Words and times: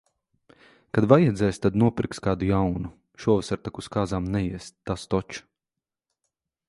Kad 0.97 1.05
vajadzēs, 1.11 1.59
tad 1.65 1.77
nopirks 1.81 2.23
kādu 2.27 2.49
jaunu. 2.51 2.91
Šovasar 3.25 3.61
tak 3.67 3.81
uz 3.83 3.91
kāzām 3.97 4.33
neies, 4.37 4.73
tas 4.91 5.05
toč. 5.15 5.43